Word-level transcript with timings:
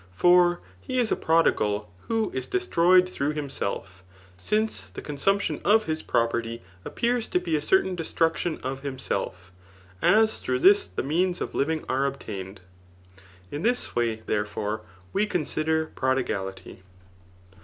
For 0.13 0.61
he 0.79 0.97
is 0.97 1.11
a 1.11 1.15
prodigal, 1.15 1.93
who 2.07 2.31
is 2.33 2.47
destroyed 2.47 3.07
through 3.07 3.33
him 3.33 3.51
self; 3.51 4.01
since 4.35 4.81
the 4.81 4.99
consumption 5.03 5.61
of 5.63 5.83
his 5.83 6.01
property 6.01 6.63
appears 6.83 7.27
to 7.27 7.39
be 7.39 7.55
a 7.55 7.61
certain 7.61 7.93
destruction 7.93 8.57
of 8.63 8.81
himself^ 8.81 9.33
as 10.01 10.39
through 10.41 10.57
this 10.61 10.87
the 10.87 11.03
means 11.03 11.39
of 11.39 11.51
Jiving 11.51 11.85
are 11.87 12.09
obtahied. 12.11 12.57
In 13.51 13.61
this 13.61 13.95
way, 13.95 14.17
therrfore, 14.25 14.81
we 15.13 15.27
consi 15.27 15.63
der 15.67 15.85
prodigality. 15.85 16.81